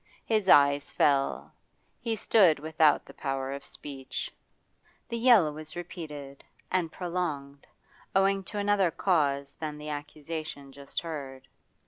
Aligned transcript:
His 0.25 0.49
eyes 0.49 0.89
fell; 0.89 1.53
he 1.99 2.15
stood 2.15 2.57
without 2.57 3.05
the 3.05 3.13
power 3.13 3.51
of 3.53 3.63
speech. 3.63 4.33
The 5.09 5.17
yell 5.19 5.53
was 5.53 5.75
repeated, 5.75 6.43
and 6.71 6.91
prolonged, 6.91 7.67
owing 8.15 8.43
to 8.45 8.57
another 8.57 8.89
cause 8.89 9.53
than 9.53 9.77
the 9.77 9.89
accusation 9.89 10.71
just 10.71 11.01
heard. 11.01 11.47